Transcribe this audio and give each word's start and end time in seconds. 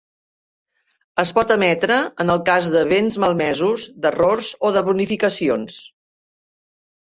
Es 1.23 1.31
pot 1.39 1.51
emetre 1.55 1.97
en 2.25 2.33
el 2.35 2.41
cas 2.47 2.69
de 2.77 2.81
béns 2.93 3.19
malmesos, 3.25 3.85
d'errors 4.07 4.51
o 4.67 4.73
de 4.79 4.85
bonificacions. 4.89 5.79